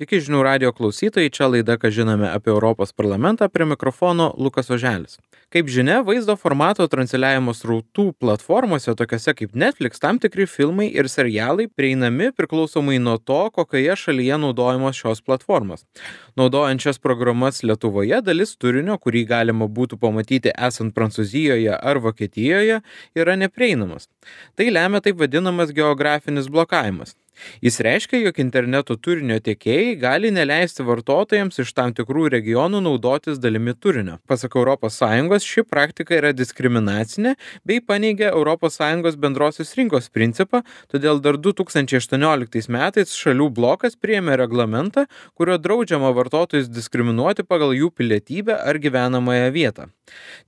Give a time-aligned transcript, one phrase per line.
[0.00, 5.18] Sveiki žinių radio klausytojai, čia laida, ką žinome apie Europos parlamentą, prie mikrofono Lukas Oželis.
[5.52, 11.68] Kaip žinia, vaizdo formato transliavimo srautų platformose, tokiose kaip Netflix, tam tikri filmai ir serialai
[11.68, 15.84] prieinami priklausomai nuo to, kokioje šalyje naudojamos šios platformos.
[16.32, 22.80] Naudojant šias programas Lietuvoje, dalis turinio, kurį galima būtų pamatyti esant Prancūzijoje ar Vokietijoje,
[23.20, 24.08] yra neprieinamas.
[24.56, 27.18] Tai lemia taip vadinamas geografinis blokavimas.
[27.64, 33.74] Jis reiškia, jog interneto turinio tiekėjai gali neleisti vartotojams iš tam tikrų regionų naudotis dalimi
[33.74, 34.18] turinio.
[34.30, 42.68] Pasak ES, ši praktika yra diskriminacinė bei paneigia ES bendrosios rinkos principą, todėl dar 2018
[42.68, 49.90] metais šalių blokas priėmė reglamentą, kurio draudžiama vartotojus diskriminuoti pagal jų pilietybę ar gyvenamąją vietą.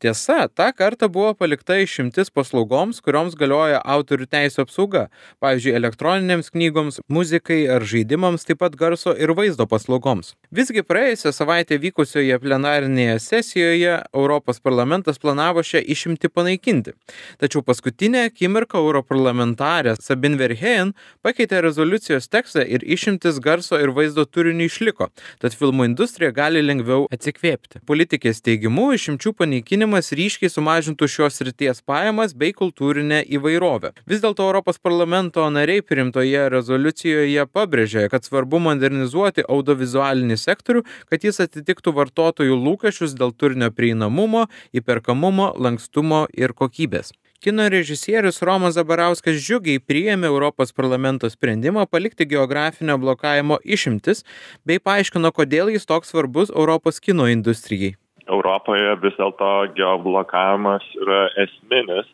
[0.02, 5.04] Tiesa, tą kartą buvo palikta išimtis paslaugoms, kurioms galioja autorių teisų apsauga,
[5.42, 10.34] pavyzdžiui, elektroninėms knygoms, muzikai ar žaidimams, taip pat garso ir vaizdo paslaugoms.
[10.52, 16.94] Visgi praėjusią savaitę vykusioje plenarinėje sesijoje Europos parlamentas planavo šią išimtį panaikinti.
[17.42, 20.92] Tačiau paskutinę akimirką europarlamentarė Sabin Verheyen
[21.24, 25.10] pakeitė rezoliucijos tekstą ir išimtis garso ir vaizdo turinį išliko,
[25.42, 27.82] tad filmų industrija gali lengviau atsikvėpti.
[27.88, 33.92] Politikės teigimu, išimčių panaikinimas ryškiai sumažintų šios ryties pajamas bei kultūrinę įvairovę.
[34.08, 41.42] Vis dėlto Europos parlamento nariai priimtoje rezoliucijoje pabrėžė, kad svarbu modernizuoti audiovizualinį sektorių, kad jis
[41.42, 47.12] atitiktų vartotojų lūkesčius dėl turinio prieinamumo, įperkamumo, lankstumo ir kokybės.
[47.42, 54.22] Kino režisierius Romas Zabarauskas džiugiai priėmė Europos parlamento sprendimą palikti geografinio blokavimo išimtis
[54.62, 57.96] bei paaiškino, kodėl jis toks svarbus Europos kino industrijai.
[58.30, 62.06] Europoje vis dėlto geoblokavimas yra esminis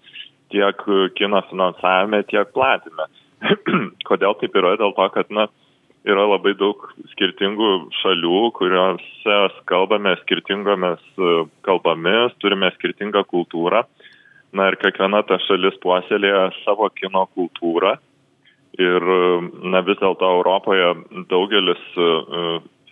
[0.49, 0.81] tiek
[1.21, 3.05] kino finansavime, tiek platime.
[4.09, 4.75] Kodėl taip yra?
[4.81, 5.47] Dėl to, kad na,
[6.09, 11.05] yra labai daug skirtingų šalių, kuriuose kalbame skirtingomis
[11.67, 13.85] kalbomis, turime skirtingą kultūrą.
[14.57, 17.99] Na ir kiekviena ta šalis puoselėja savo kino kultūrą.
[18.79, 19.05] Ir
[19.67, 20.93] na, vis dėlto Europoje
[21.31, 21.83] daugelis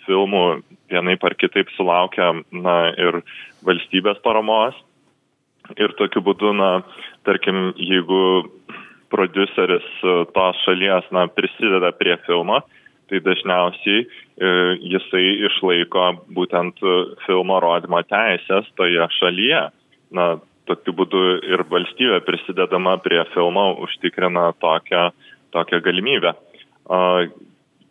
[0.07, 0.43] filmų
[0.91, 3.23] vienaip ar kitaip sulaukia na, ir
[3.67, 4.77] valstybės paramos.
[5.81, 6.71] Ir tokiu būdu, na,
[7.27, 8.21] tarkim, jeigu
[9.13, 9.87] produceris
[10.35, 12.61] tos šalies na, prisideda prie filmo,
[13.11, 14.07] tai dažniausiai e,
[14.95, 16.83] jisai išlaiko būtent
[17.27, 19.63] filmo rodymo teisės toje šalyje.
[20.17, 20.29] Na,
[20.67, 25.11] tokiu būdu ir valstybė prisidedama prie filmo užtikrina tokią,
[25.55, 26.35] tokią galimybę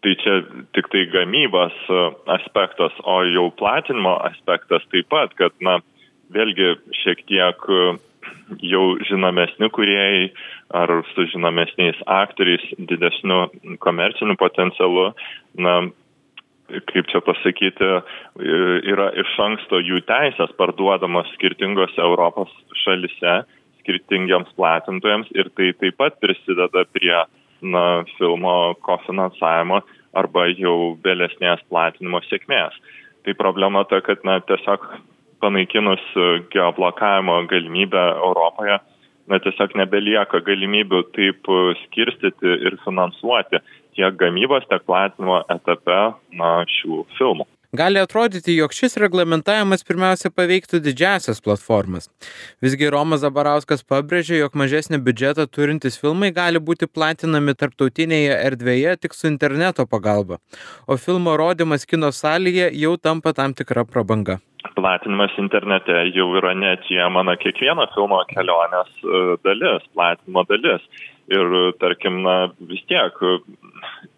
[0.06, 0.34] tai čia
[0.78, 2.02] tik tai gamybos e,
[2.38, 5.80] aspektas, o jau platinimo aspektas taip pat, kad, na,
[6.30, 7.80] vėlgi šiek tiek e,
[8.62, 10.30] jau žinomesni kuriejai
[10.76, 13.46] ar su žinomesniais aktoriais, didesniu
[13.84, 15.12] komerciniu potencialu,
[15.58, 15.76] na,
[16.92, 17.90] kaip čia pasakyti,
[18.92, 22.52] yra iš anksto jų teisės parduodamos skirtingose Europos
[22.84, 23.44] šalise,
[23.84, 27.18] skirtingiams platintojams ir tai taip pat prisideda prie
[27.62, 29.82] na, filmo kofinansavimo
[30.16, 32.78] arba jau vėlesnės platinimo sėkmės.
[33.26, 34.86] Tai problema ta, kad na, tiesiog
[35.44, 36.04] panaikinus
[36.54, 38.80] geoblokavimo galimybę Europoje,
[39.28, 41.50] na, tiesiog nebelieka galimybių taip
[41.86, 43.62] skirstyti ir finansuoti
[43.98, 46.00] tiek gamybos, tiek platinimo etape
[46.38, 47.48] na, šių filmų.
[47.76, 52.06] Gali atrodyti, jog šis reglamentavimas pirmiausia paveiktų didžiasias platformas.
[52.64, 59.18] Visgi Romas Zabarauskas pabrėžė, jog mažesnį biudžetą turintys filmai gali būti platinami tarptautinėje erdvėje tik
[59.18, 60.38] su interneto pagalba,
[60.88, 64.40] o filmo rodymas kino salėje jau tampa tam tikra prabanga.
[64.78, 70.88] Platinimas internete jau yra neatsiejama kiekvieno filmo kelionės e, dalis, platinimo dalis.
[71.26, 72.36] Ir tarkim, na,
[72.70, 73.16] vis tiek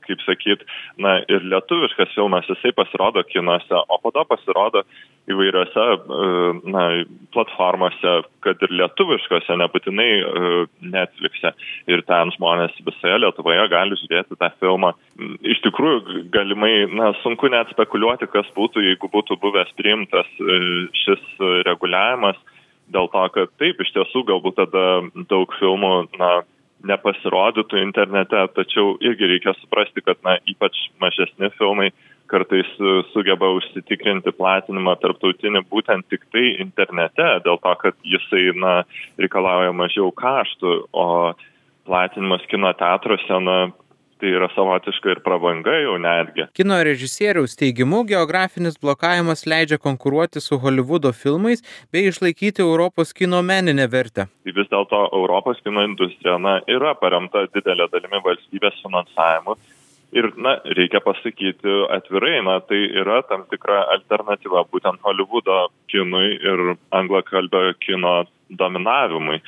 [0.07, 0.63] kaip sakyt,
[1.01, 4.83] na ir lietuviškas filmas, jisai pasirodo kinuose, o po to pasirodo
[5.27, 6.27] įvairiose e,
[6.71, 6.83] na,
[7.35, 8.13] platformose,
[8.45, 10.51] kad ir lietuviškose, nebūtinai e,
[10.95, 11.51] Netflix'e.
[11.91, 14.93] Ir ten žmonės visoje Lietuvoje gali žiūrėti tą filmą.
[15.43, 20.61] Iš tikrųjų, galimai, na, sunku net spekuliuoti, kas būtų, jeigu būtų buvęs priimtas e,
[21.05, 21.25] šis
[21.67, 22.39] reguliavimas.
[22.87, 24.85] Dėl to, kad taip, iš tiesų galbūt tada
[25.27, 26.37] daug filmų, na,
[26.85, 31.89] nepasirodytų internete, tačiau irgi reikia suprasti, kad na, ypač mažesni filmai
[32.27, 38.81] kartais e, sugeba užsitikrinti platinimą tarptautinį būtent tik tai internete, dėl to, kad jisai na,
[39.21, 41.07] reikalauja mažiau kaštų, o
[41.87, 43.57] platinimas kino teatruose na,
[44.19, 46.47] tai yra savotiška ir prabanga jau netgi.
[46.57, 53.87] Kino režisieriaus teigimu, geografinis blokavimas leidžia konkuruoti su Hollywoodo filmais bei išlaikyti Europos kino meninę
[53.91, 54.27] vertę.
[54.43, 59.57] Tai vis dėlto Europos kino industrija na, yra paremta didelė dalimi valstybės finansavimu
[60.15, 66.63] Ir, na, reikia pasakyti atvirai, na, tai yra tam tikra alternatyva būtent Hollywoodo kinui ir
[66.95, 68.21] anglakalbio kino
[68.61, 69.41] dominavimui.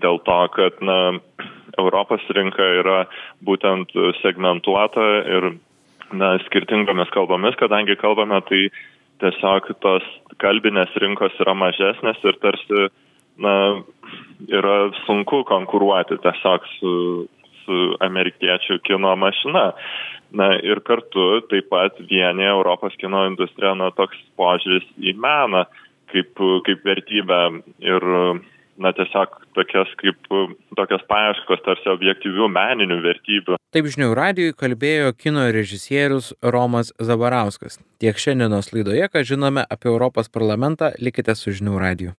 [0.00, 0.96] Dėl to, kad, na,
[1.78, 3.04] Europos rinka yra
[3.44, 5.04] būtent segmentuota
[5.36, 5.50] ir,
[6.12, 8.68] na, skirtingomis kalbomis, kadangi kalbame, tai
[9.22, 10.06] tiesiog tos
[10.42, 12.88] kalbinės rinkos yra mažesnės ir tarsi,
[13.40, 13.54] na,
[14.50, 16.94] yra sunku konkuruoti tiesiog su,
[17.64, 19.70] su amerikiečių kino mašina.
[20.34, 25.62] Na ir kartu taip pat vienė Europos kino industrija, na toks požiūris į meną
[26.10, 27.40] kaip, kaip vertybę
[27.82, 28.06] ir
[28.78, 30.30] na tiesiog tokias kaip
[30.76, 31.33] tokios paieškos
[31.64, 33.56] tarsi objektyvių meninių vertybių.
[33.74, 37.80] Taip žinių radijui kalbėjo kino režisierius Romas Zabarauskas.
[38.02, 42.12] Tiek šiandienos laidoje, ką žinome apie Europos parlamentą, likite su žinių radiju.